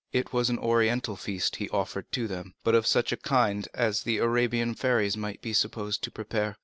It 0.11 0.33
was 0.33 0.49
an 0.49 0.57
Oriental 0.57 1.15
feast 1.15 1.53
that 1.53 1.57
he 1.59 1.69
offered 1.69 2.11
to 2.13 2.27
them, 2.27 2.55
but 2.63 2.73
of 2.73 2.87
such 2.87 3.11
a 3.11 3.17
kind 3.17 3.67
as 3.75 4.01
the 4.01 4.17
Arabian 4.17 4.73
fairies 4.73 5.15
might 5.15 5.43
be 5.43 5.53
supposed 5.53 6.01
to 6.03 6.09
prepare. 6.09 6.57